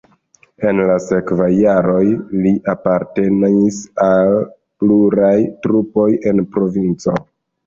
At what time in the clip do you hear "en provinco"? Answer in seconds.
6.33-7.17